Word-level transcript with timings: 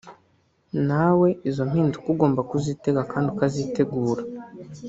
nawe 0.87 1.27
izo 1.49 1.61
mpinduka 1.69 2.07
ugomba 2.13 2.41
kuzitega 2.49 3.01
kandi 3.11 3.27
ukazitegura 3.33 4.21